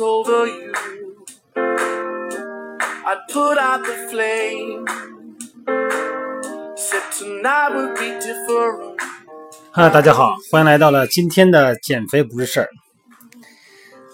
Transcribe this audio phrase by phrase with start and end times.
[0.00, 0.72] over you.
[3.04, 4.84] I'd put out the flame.
[6.76, 8.96] Said tonight would be different.
[9.72, 12.68] 哈，大家好，欢迎来到了今天的减肥不是事儿。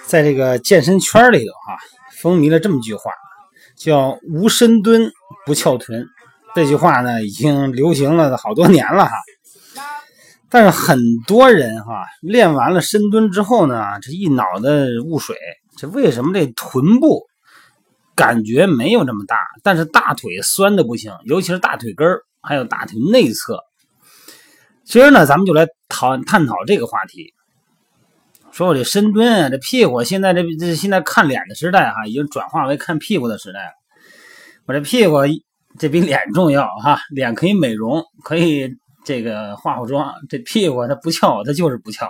[0.06, 1.78] 在这个健身圈里头哈、
[2.18, 3.10] 风靡了这么句话，
[3.76, 5.10] 叫“无深蹲
[5.46, 6.06] 不翘臀”。
[6.54, 9.12] 这句话呢，已经流行了好多年了哈。
[10.48, 14.70] 但是很多人哈、练完了深蹲之后呢，这一脑袋
[15.04, 15.36] 雾水。
[15.76, 17.24] 这为什么这臀部
[18.14, 23.60] 感觉没有这么大，但是大腿酸的不行，尤其是大腿根儿，还有大腿内侧。
[24.84, 27.32] 今儿呢，咱们就来讨探讨这个话题。
[28.52, 33.72] 说我这深蹲啊，这屁股现在这这现在看脸的时代哈、已经转化为看屁股的时代了。
[34.66, 35.16] 我这屁股
[35.76, 38.70] 这比脸重要哈、脸可以美容，可以
[39.04, 42.08] 这个化化妆，这屁股它不翘，它就是不翘，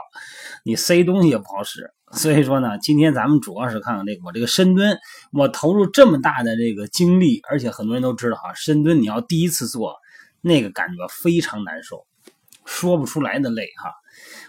[0.64, 1.90] 你塞东西也不好使。
[2.14, 4.96] 所以说呢，今天咱们主要是看看这个我这个深蹲，
[5.32, 9.96] 我投入这么大的这个精力，而且很多人都知道哈，深蹲你要第一次做，
[10.40, 12.06] 那个感觉非常难受。
[12.64, 13.92] 说不出来的累哈！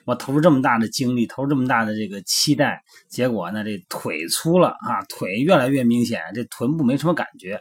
[0.05, 7.59] 我投入这么大的精力，投入这么大的这个期待，结果呢，这腿粗了啊，腿越来越明显，这臀部没什么感觉。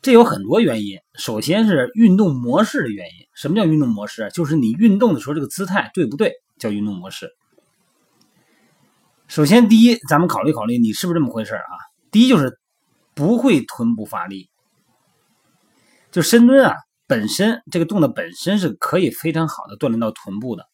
[0.00, 3.26] 这有很多原因，首先是运动模式的原因。
[3.34, 4.30] 什么叫运动模式？
[4.34, 7.30] 就是你运动的时候这个姿态对不对，叫运动模式。
[9.32, 11.72] 首先，第一，咱们考虑考虑你是不是这么回事啊？
[12.10, 12.60] 第一就是
[13.14, 14.50] 不会臀部发力，
[16.10, 16.76] 就深蹲啊。
[17.06, 20.66] 本身这个动作本身是可以非常好的锻炼到臀部的，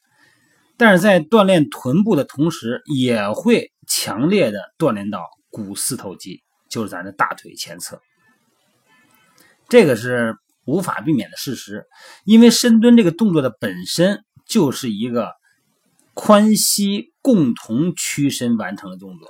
[0.76, 8.00] 但是在锻炼臀部的同时，也会强烈的锻炼到股四头肌，就是咱的大腿前侧。
[9.68, 11.86] 这个是无法避免的事实，
[12.24, 15.30] 因为深蹲这个动作的本身就是一个
[16.18, 19.28] 髋膝共同屈伸完成的动作，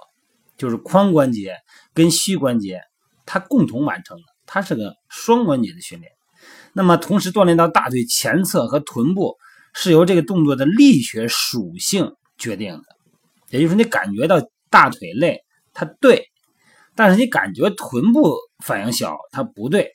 [0.56, 1.54] 就是髋关节
[1.92, 2.80] 跟膝关节
[3.26, 6.10] 它共同完成的，它是个双关节的训练。
[6.72, 9.36] 那么，同时锻炼到大腿前侧和臀部，
[9.74, 12.84] 是由这个动作的力学属性决定的。
[13.50, 15.42] 也就是你感觉到大腿累，
[15.74, 16.22] 它对；
[16.96, 18.34] 但是你感觉臀部
[18.64, 19.92] 反应小，它不对。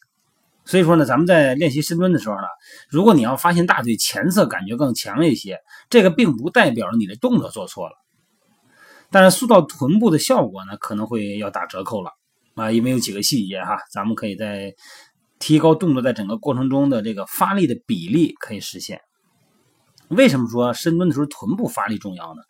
[0.65, 2.43] 所以说呢，咱们在练习深蹲的时候呢，
[2.89, 5.59] 如果你要发现大腿前侧感觉更强一些，
[5.89, 7.95] 这个并不代表你的动作做错了，
[9.11, 12.11] 但是塑造臀部的效果呢，可能会要打折扣了
[12.55, 14.73] 啊，因为有几个细节哈，咱们可以在。
[15.39, 19.01] 提高动作在整个过程中的这个发力的比例可以实现。
[20.07, 22.41] 为什么说深蹲的时候臀部发力重要呢？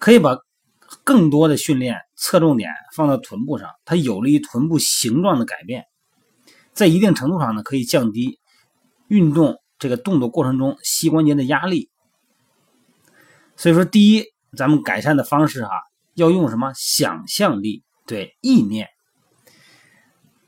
[0.00, 0.36] 可以把
[1.04, 5.84] 更多的训练侧重点放到臀部上，它有利于臀部形状的改变，
[6.72, 8.38] 在一定程度上呢，可以降低
[9.08, 11.90] 运动这个动作过程中膝关节的压力。
[13.56, 14.24] 所以说，第一，
[14.56, 15.70] 咱们改善的方式哈，
[16.14, 16.72] 要用什么？
[16.74, 18.88] 想象力，对，意念。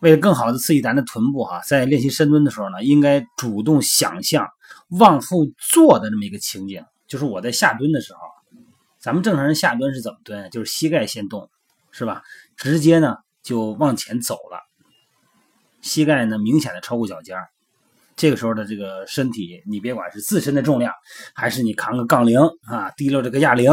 [0.00, 4.48] 为了更好的刺激咱的臀部哈，在练习深蹲的时候呢，应该主动想象
[4.88, 6.84] 往后坐的这么一个情景。
[7.06, 8.20] 就是我在下蹲的时候，
[8.98, 10.50] 咱们正常人下蹲是怎么蹲？
[10.50, 11.50] 就是膝盖先动，
[11.90, 12.22] 是吧？
[12.56, 14.58] 直接呢就往前走了，
[15.82, 17.36] 膝盖呢明显的超过脚尖
[18.16, 20.94] 这个时候的这个身体，你别管是自身的重量，
[21.34, 23.70] 还是你扛个杠铃啊，提溜这个哑铃，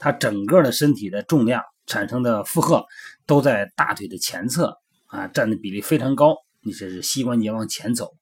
[0.00, 2.84] 它整个的身体的重量产生的负荷
[3.26, 4.76] 都在大腿的前侧。
[5.12, 8.12] 啊，占的比例非常高，你这是膝关节往前走，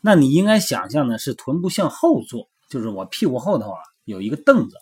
[0.00, 4.74] 那你应该想象的是臀部向后坐，就是我屁股后头啊有一个凳子，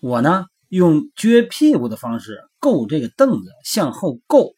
[0.00, 4.54] 我呢用撅屁股的方式够这个凳子向后够，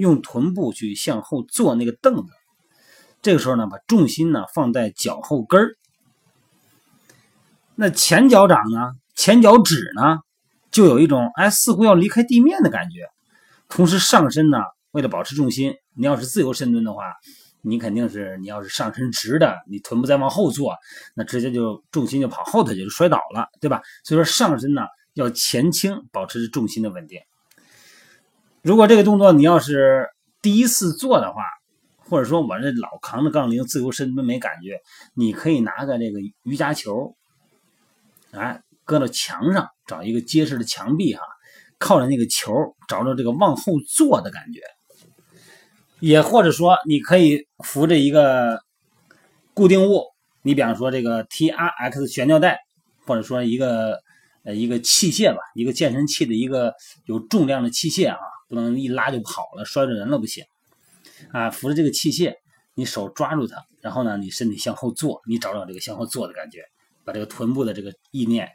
[0.00, 2.32] 用臀部去向后坐那个凳子，
[3.22, 5.76] 这个时候呢把重心呢放在脚后跟儿，
[7.76, 10.18] 那前脚掌呢前脚趾呢
[10.70, 13.08] 就有一种哎似乎要离开地面的感觉，
[13.68, 14.58] 同时上身呢。
[14.92, 17.04] 为了保持重心，你要是自由深蹲的话，
[17.60, 20.74] 你肯定是你要是上身直的，你臀部再往后坐，
[21.14, 23.82] 那直接就重心就跑后头去，就摔倒了，对吧？
[24.02, 24.82] 所以说上身呢
[25.14, 27.20] 要前倾，保持重心的稳定。
[28.62, 30.08] 如果这个动作你要是
[30.42, 31.42] 第一次做的话，
[31.96, 34.80] 或者说我这老扛着杠铃自由深蹲没感觉，
[35.14, 37.14] 你可以拿个这个瑜伽球，
[38.32, 41.22] 哎，搁到墙上，找一个结实的墙壁哈，
[41.78, 42.52] 靠着那个球，
[42.88, 44.60] 找找这个往后坐的感觉。
[46.00, 48.60] 也或者说，你可以扶着一个
[49.54, 50.04] 固定物，
[50.42, 52.58] 你比方说这个 T R X 悬吊带，
[53.06, 54.00] 或者说一个
[54.44, 56.74] 呃一个器械吧，一个健身器的一个
[57.04, 58.18] 有重量的器械啊，
[58.50, 60.44] 不能一拉就跑了，摔着人了不行
[61.30, 61.50] 啊！
[61.50, 62.34] 扶着这个器械，
[62.74, 66.64] 你手抓住它，然后呢，你身体向后坐，你找找这个向后坐的感觉，
[67.04, 68.48] 把这个臀部的这个意念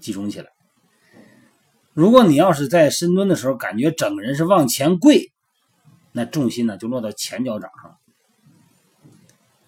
[0.00, 0.48] 集中起来。
[1.92, 5.32] 如果你要是在深蹲的时候感觉整个人是往前跪，
[6.10, 7.96] 那重心呢就落到前脚掌上了，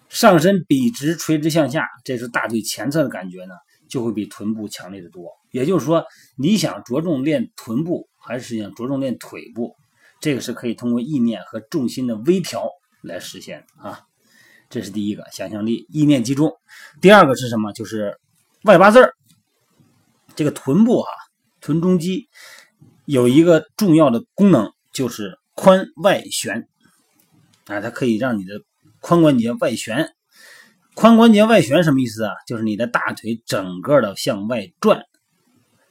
[0.09, 3.55] 上身笔直垂直向下，这是大腿前侧的感觉呢，
[3.87, 5.31] 就会比臀部强烈的多。
[5.51, 6.05] 也就是说，
[6.37, 9.75] 你想着重练臀部，还是想着重练腿部，
[10.19, 12.69] 这个是可以通过意念和重心的微调
[13.01, 14.01] 来实现啊。
[14.69, 16.53] 这是第一个，想象力、意念集中。
[17.01, 17.73] 第二个是什么？
[17.73, 18.17] 就是
[18.63, 19.13] 外八字儿。
[20.33, 21.11] 这个臀部啊，
[21.59, 22.29] 臀中肌
[23.03, 26.69] 有一个重要的功能，就是髋外旋
[27.65, 28.61] 啊，它可以让你的
[29.01, 30.07] 髋关节外旋。
[30.95, 32.31] 髋关节外旋什么意思啊？
[32.47, 35.03] 就是你的大腿整个的向外转。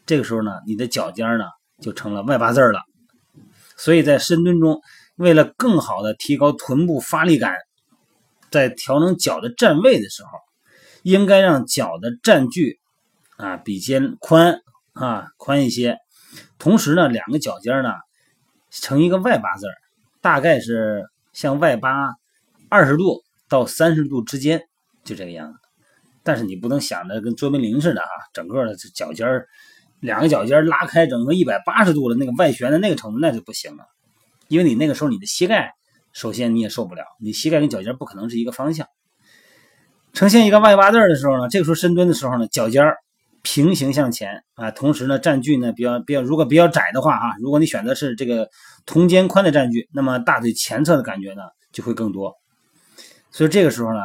[0.07, 1.45] 这个时候呢，你的脚尖呢
[1.81, 2.81] 就成了外八字了。
[3.77, 4.81] 所以在深蹲中，
[5.17, 7.55] 为了更好的提高臀部发力感。
[8.51, 10.31] 在调整脚的站位的时候，
[11.05, 12.81] 应该让脚的站距
[13.37, 14.61] 啊比肩宽
[14.93, 15.99] 啊宽一些，
[16.59, 17.91] 同时呢，两个脚尖呢
[18.71, 19.69] 成一个外八字
[20.21, 22.09] 大概是向外八
[22.69, 24.63] 二十度到三十度之间，
[25.05, 25.59] 就这个样子。
[26.25, 29.29] 但是你不能想着跟卓别林似的啊，整个的脚尖
[30.01, 33.85] 两个脚尖拉开，整个一百八十度的那个外旋的那个程度，那就不行了，
[34.49, 35.73] 因为你那个时候你的膝盖。
[36.13, 38.89] 首先你也受不了，你膝盖跟脚尖不可能是一个方向，
[40.13, 42.85] 呈现一个外八字的时候呢，这个时候深蹲的时候呢，脚尖
[43.43, 48.51] 平行向前啊，同时呢站距呢比较比较，如果比较窄的话啊，如果你选择是这个
[48.87, 52.35] 同肩宽的站距，那么大腿前侧的感觉呢就会更多，
[53.31, 54.01] 所以这个时候呢，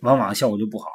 [0.00, 0.86] 往往效果就不好。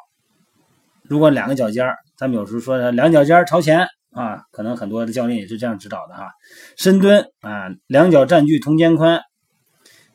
[1.04, 1.86] 如果两个脚尖
[2.16, 3.86] 咱们有时候说两脚尖朝前
[4.16, 6.32] 啊，可能很多的教练也是这样指导的哈，
[6.76, 9.20] 深蹲啊，两脚站距同肩宽。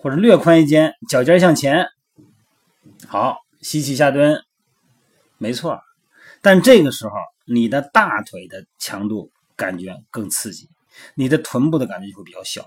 [0.03, 1.85] 或者略宽一肩，脚尖向前，
[3.07, 4.41] 好，吸气下蹲，
[5.37, 5.79] 没错。
[6.41, 7.11] 但这个时候，
[7.45, 10.67] 你的大腿的强度感觉更刺激，
[11.13, 12.65] 你的臀部的感觉就会比较小。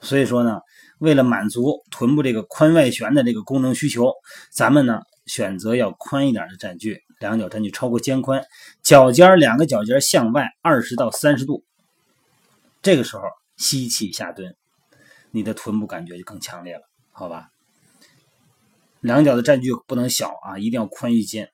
[0.00, 0.62] 所以说呢，
[0.98, 4.10] 为了满足臀部这个髋外旋的这个功能需求，
[4.50, 8.44] 咱们呢选择要宽一点的站距，两脚站距超过肩宽，
[8.82, 11.64] 脚尖两个脚尖向外二十到三十度。
[12.82, 13.22] 这个时候
[13.56, 14.54] 吸气下蹲。
[15.30, 16.82] 你的臀部感觉就更强烈了，
[17.12, 17.48] 好吧？
[19.00, 21.48] 两脚的站距不能小啊，一定要宽于肩。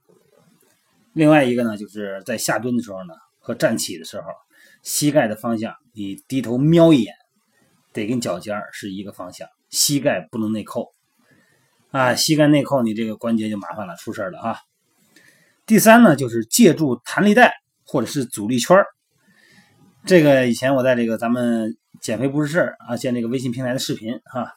[1.13, 4.27] 另外一个呢，就是在下蹲的时候呢，和站起的时候，
[4.83, 7.15] 膝盖的方向你低头瞄一眼，
[7.93, 10.93] 得跟脚尖是一个方向，膝盖不能内扣
[11.91, 14.59] 啊，膝盖内扣你这个关节就麻烦了，出事了啊。
[15.69, 17.55] 第三呢，就是借助弹力带
[17.87, 18.77] 或者是阻力圈
[20.05, 21.77] 这个以前我在这个咱们。
[22.01, 22.97] 减肥不是事儿啊！
[22.97, 24.55] 见这个微信平台的视频哈，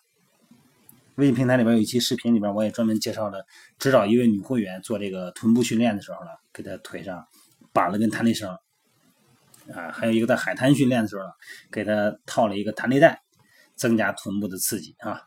[1.16, 3.44] 微信平台里边有一期视频里边，我也专门介绍了
[3.80, 7.26] 指导一位女会员做这个臀部训练的时候呢，给她腿上
[7.74, 8.48] 绑了根弹力绳
[9.74, 11.32] 啊，还有一个在海滩训练的时候呢，
[11.72, 13.20] 给她套了一个弹力带，
[13.76, 15.24] 增加臀部的刺激啊。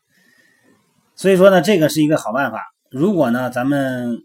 [1.17, 2.63] 所以说呢，这个是一个好办法。
[2.93, 4.25] 如果呢，咱们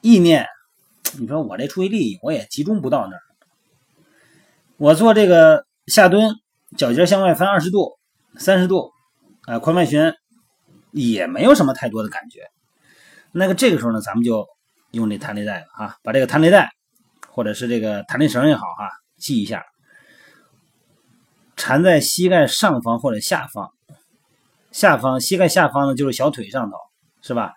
[0.00, 0.46] 意念，
[1.18, 3.22] 你说我这注意力我也集中不到那儿，
[4.76, 6.34] 我做这个下蹲。
[6.74, 7.98] 脚尖向外翻二十度、
[8.38, 8.90] 三十度，
[9.42, 10.14] 啊，髋外旋
[10.90, 12.40] 也没有什么太多的感觉。
[13.30, 14.46] 那个这个时候呢，咱们就
[14.90, 16.70] 用这弹力带了啊，把这个弹力带
[17.28, 19.62] 或者是这个弹力绳也好哈，系一下，
[21.56, 23.70] 缠在膝盖上方或者下方。
[24.70, 26.78] 下方膝盖下方呢就是小腿上头，
[27.20, 27.52] 是吧？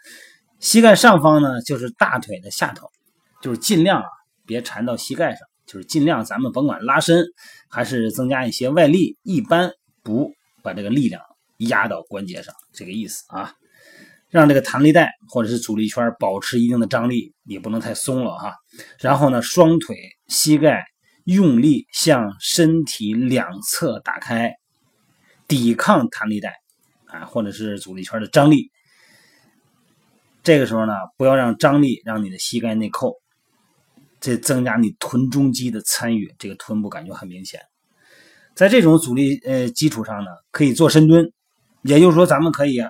[0.60, 2.90] 膝盖上方呢就是大腿的下头，
[3.42, 4.08] 就是尽量啊
[4.46, 5.40] 别缠到膝盖上。
[5.68, 7.26] 就是尽量咱们甭管拉伸
[7.72, 9.72] 还是增加一些外力，一般
[10.04, 11.20] 不把这个力量
[11.58, 13.52] 压到关节上，这个意思啊。
[14.30, 18.54] 让这个弹力带或者是阻力圈保持一定的张力，也不能太松了哈。
[19.00, 20.86] 然后呢，双腿膝盖
[21.24, 24.54] 用力向身体两侧打开，
[25.48, 26.54] 抵抗弹力带
[27.08, 28.70] 啊或者是阻力圈的张力。
[30.44, 33.16] 这个时候呢，不要让张力让你的膝盖内扣。
[34.26, 37.62] 这增加你臀中肌的参与，这个臀部感觉很明显。
[38.56, 41.32] 在这种阻力呃基础上呢，可以做深蹲，
[41.84, 42.82] 也就是说，咱们可以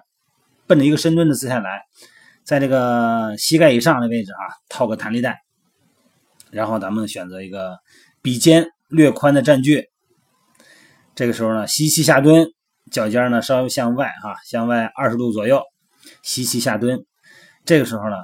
[0.65, 1.81] 奔着一个深蹲的姿态来，
[2.45, 5.41] 在这个膝盖以上的位置啊，套个弹力带，
[6.51, 7.79] 然后咱们选择一个
[8.21, 9.89] 比肩略宽的站距。
[11.15, 12.47] 这个时候呢，吸气下蹲，
[12.89, 15.61] 脚尖呢稍微向外哈，向外二十度左右，
[16.23, 17.05] 吸气下蹲。
[17.65, 18.15] 这个时候呢。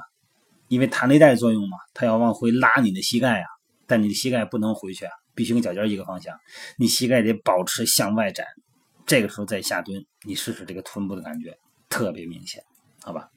[0.72, 3.44] 因为弹力带作用嘛，它要往回拉你的膝盖呀，
[3.86, 6.34] 但你的膝盖不能回去啊，必须跟脚尖一个方向，
[6.78, 8.46] 你膝盖得保持向外展。
[9.04, 11.54] 这个时候再下蹲，你试试这个臀部的感觉
[11.90, 12.62] 特别明显，
[13.02, 13.28] 好吧？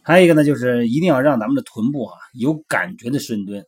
[0.00, 3.66] 还有一个呢，就是一定要让咱们的臀部啊有感觉的深蹲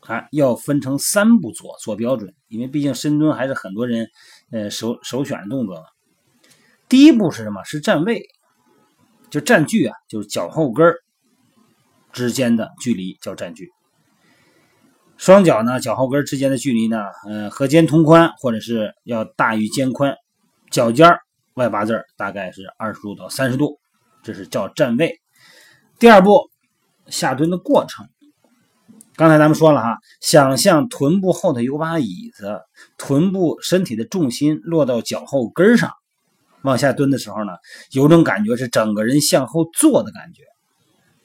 [0.00, 4.08] 啊，要分成三步做做标准，因为毕竟深蹲还是很多人
[4.50, 5.84] 呃首首选的动作嘛。
[6.88, 7.62] 第一步是什么？
[7.62, 8.24] 是站位，
[9.30, 10.92] 就站距啊，就是脚后跟
[12.14, 13.68] 之间的距离叫站距。
[15.18, 20.14] 双脚呢，脚后跟之间的距离呢，呃，和肩同宽，或者是要大于肩宽，
[20.70, 21.18] 脚尖
[21.54, 23.78] 外八字大概是二十度到三十度，
[24.22, 25.20] 这是叫站位。
[25.98, 26.50] 第二步，
[27.06, 28.08] 下蹲的过程。
[29.16, 32.60] 刚才咱们说了哈，想象臀部后头有把椅子，
[32.98, 35.92] 臀部身体的重心落到脚后跟上，
[36.62, 37.52] 往下蹲的时候呢，
[37.92, 40.42] 有种感觉是整个人向后坐的感觉。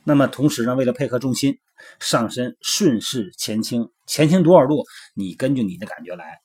[0.09, 1.59] 那么同时呢，为了配合重心，
[1.99, 6.39] 上身顺势前倾，前倾多少度，你根据你的感觉来。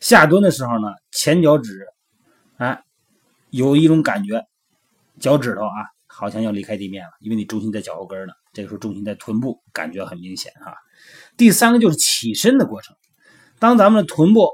[0.00, 1.86] 下蹲的时候呢，前脚趾，
[2.56, 2.82] 哎，
[3.50, 4.44] 有一种感觉，
[5.20, 5.94] 脚趾头啊。
[6.08, 8.32] 好像要离开地面了，因为你重心在脚后跟呢。
[8.54, 10.74] 这个时候重心在臀部，感觉很明显哈。
[11.36, 12.96] 第三个就是起身的过程，
[13.58, 14.48] 当咱们的臀部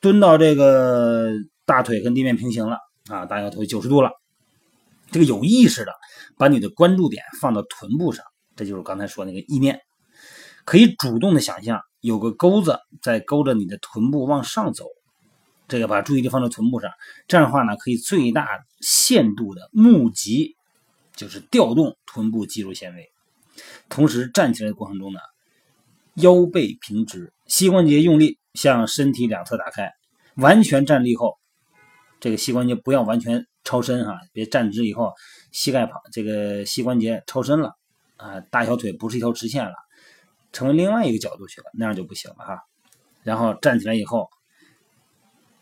[0.00, 1.32] 蹲到这个
[1.66, 2.78] 大腿跟地面平行了
[3.10, 4.12] 啊，大腰头九十度了，
[5.10, 5.92] 这个有意识的
[6.42, 8.24] 把你的关注点放到臀部上，
[8.56, 9.78] 这就是刚才说那个意念，
[10.64, 14.86] 可以主动的想象有个钩子在勾着你的臀部往上走，
[15.68, 16.90] 这个把注意力放到臀部上，
[17.28, 18.48] 这样的话呢，可以最大
[18.80, 20.56] 限度的募集。
[21.14, 23.12] 就是调动臀部肌肉纤维，
[23.88, 25.20] 同时站起来的过程中呢，
[26.14, 29.92] 腰背平直，膝关节用力向身体两侧打开。
[30.36, 31.38] 完全站立后，
[32.18, 35.12] 这个膝关节不要完全超伸哈，别站直以后
[35.52, 37.76] 膝盖旁这个膝关节超伸了
[38.16, 39.74] 啊，大小腿不是一条直线了，
[40.52, 42.62] 成为另外一个角度去了，那样就不行了哈。
[43.22, 44.28] 然后站起来以后，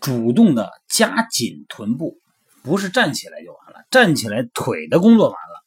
[0.01, 2.19] 主动的夹紧臀部。
[2.63, 5.65] 不是站起来就完了，站起来腿的工作完了，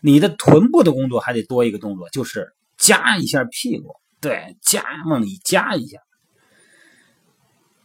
[0.00, 6.00] 你的臀部的工作还得多一个动作，就是夹一下屁股，对，夹往里夹一下，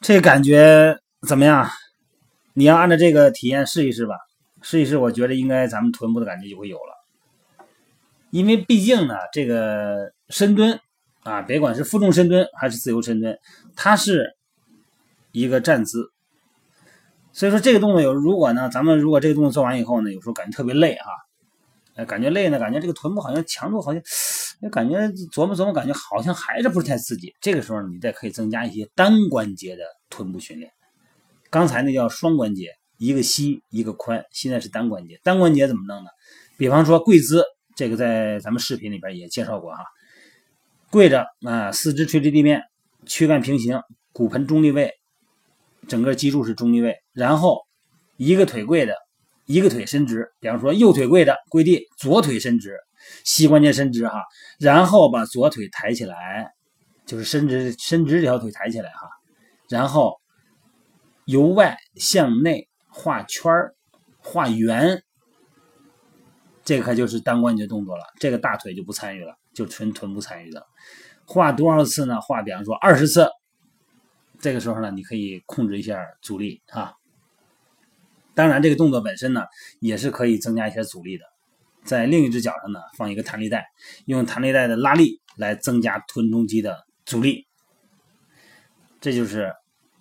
[0.01, 1.70] 这感觉怎么样？
[2.56, 4.15] 你要按照这个体验试一试吧，
[4.62, 6.94] 试一试，我觉得应该咱们臀部的感觉就会有了。
[8.30, 10.80] 因为毕竟呢，这个深蹲
[11.24, 13.38] 啊，别管是负重深蹲还是自由深蹲，
[13.76, 14.36] 它是
[15.32, 16.12] 一个站姿。
[17.32, 21.12] 所以说这个动作有，如果呢，咱们如果这个动作做完以后呢，有时候感觉特别累哈，
[21.96, 24.02] 哎，感觉累呢，感觉这个臀部好像强度好像，
[24.72, 24.98] 感觉
[25.32, 27.34] 琢磨琢磨，感觉好像还是不是太刺激。
[27.40, 30.72] 这个时候你再可以增加一些单关节的臀部训练。
[31.50, 35.20] 刚才那叫双关节，一个膝一个髋，现在是单关节。
[35.24, 36.10] 单关节怎么弄呢？
[36.58, 37.44] 比方说跪姿，
[37.75, 39.84] 这个在咱们视频里边也介绍过哈，
[40.89, 42.63] 跪着啊，四肢垂直地面，
[43.06, 44.92] 躯干平行，骨盆中立位。
[45.88, 47.62] 整个脊柱是中立位，然后
[48.18, 48.94] 一个腿跪着，
[49.46, 50.27] 一个腿伸直。
[50.42, 52.77] 比方说右腿跪着跪地，左腿伸直，
[53.24, 54.22] 膝关节伸直哈，
[54.60, 56.51] 然后把左腿抬起来，
[57.06, 59.08] 就是伸直伸直这条腿抬起来哈，
[59.70, 60.18] 然后
[61.24, 62.67] 由外向内
[62.98, 63.51] 画圈
[64.18, 65.04] 画圆，
[66.66, 68.04] 这个可就是单关节动作了。
[68.20, 70.66] 这个大腿就不参与了，就纯臀部参与的。
[71.25, 72.20] 画多少次呢？
[72.20, 73.30] 画比方说二十次。
[74.39, 76.94] 这个时候呢，你可以控制一下阻力啊。
[78.34, 79.46] 当然，这个动作本身呢，
[79.80, 81.25] 也是可以增加一些阻力的。
[81.84, 83.68] 在另一只脚上呢，放一个弹力带，
[84.06, 87.46] 用弹力带的拉力来增加臀中肌的阻力。
[89.00, 89.54] 这就是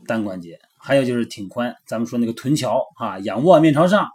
[0.06, 0.58] 单关节。
[0.76, 4.08] 还有就是挺髋，咱们说那个臀桥啊，仰卧面朝上，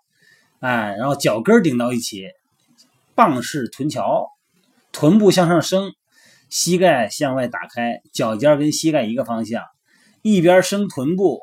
[0.60, 2.28] 哎，然后脚跟顶到一起，
[3.16, 4.28] 棒式臀桥，
[4.92, 5.92] 臀部向上升，
[6.50, 9.64] 膝盖向外打开，脚尖跟膝盖一个方向。
[10.22, 11.42] 一边升臀部，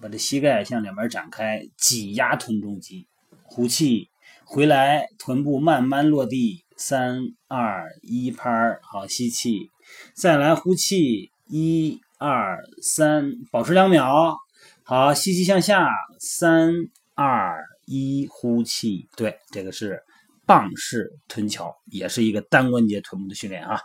[0.00, 3.06] 把这膝盖向两边展开，挤压臀中肌。
[3.42, 4.08] 呼气，
[4.44, 6.64] 回来，臀部慢慢落地。
[6.76, 8.50] 三二一，拍，
[8.82, 9.70] 好，吸气，
[10.12, 14.36] 再来呼气，一二三，保持两秒。
[14.86, 15.88] 好，吸气向下，
[16.20, 16.70] 三
[17.14, 19.08] 二一，呼气。
[19.16, 20.02] 对，这个是
[20.44, 23.80] 棒式臀桥，也是一个单关节臀部的训练啊。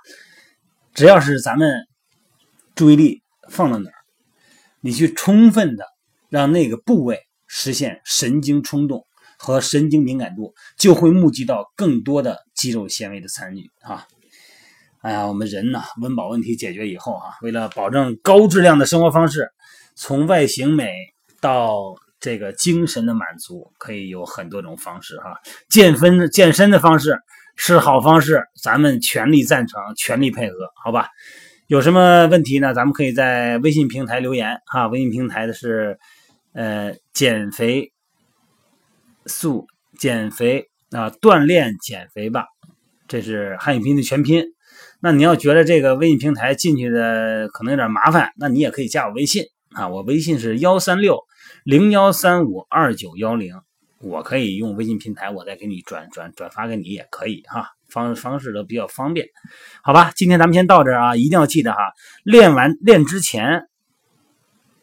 [0.93, 1.87] 只要是咱们
[2.75, 3.95] 注意力放到哪儿。
[4.81, 5.85] 你去充分的
[6.27, 9.05] 让那个部位实现神经冲动
[9.37, 14.05] 和神经敏感度，就会募集到更多的肌肉纤维的参与啊！
[14.99, 19.49] 哎呀，我们人呢，温饱问题解决以后啊，为了保证高质量的生活方式，
[19.99, 20.93] 从外形美
[21.41, 25.35] 到这个精神的满足，可以有很多种方式哈。
[25.69, 27.19] 健身健身的方式
[27.57, 31.09] 是好方式，咱们全力赞成，全力配合，好吧？
[31.67, 32.73] 有什么问题呢？
[32.73, 34.87] 咱们可以在微信平台留言哈。
[34.87, 35.99] 微信平台的是，
[36.53, 37.91] 呃，减肥
[39.25, 42.45] 素减肥啊，锻炼减肥吧，
[43.09, 44.45] 这是汉语拼音的全拼。
[45.01, 51.19] 那你要觉得这个微信平台进去的可能有点麻烦，那你也可以加我微信啊，我微信是幺三六
[51.63, 53.61] 零幺三五二九幺零，
[53.99, 59.27] 我可以用微信平台，我再给你转转转发给你也可以哈，方方式都比较方便，
[59.83, 60.11] 好吧？
[60.15, 61.79] 今天咱们先到这儿啊，一定要记得哈，
[62.23, 63.67] 练完练之前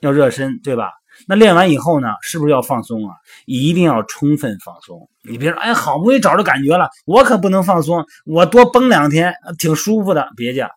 [0.00, 0.92] 要热身，对吧？
[1.26, 3.14] 那练完以后呢，是不是要放松啊？
[3.46, 5.08] 一定要充分放松。
[5.22, 10.28] 你别说，哎，好不容易找着感觉了，我可不能放松，我多绷两天，挺舒服的。
[10.36, 10.68] 别介，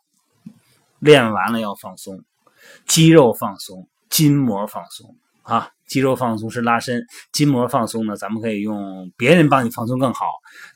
[1.00, 2.24] 练完了要放松，
[2.88, 5.70] 肌肉放松，筋膜放松啊。
[5.88, 10.26] 肌肉放松是拉伸，筋膜放松呢，咱们可以用别人帮你放松更好。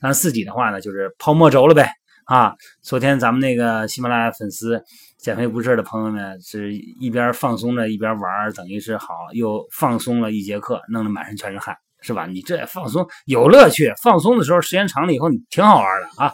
[0.01, 1.91] 那自己的话呢，就是泡沫轴了呗
[2.25, 2.53] 啊。
[2.81, 4.83] 昨天咱们那个喜马拉雅粉丝。
[5.23, 12.25] 减肥不事的朋友们是一边放松着一边玩，等于是好又放松了一节课，弄得满身全是汗，是吧？
[12.25, 16.33] 你这放松有乐趣，放松的时候时间长了以后你挺好玩的啊。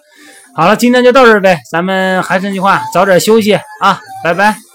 [0.55, 4.68] 好了，今天就到这儿呗，咱们还是那句话，早点休息啊，拜拜。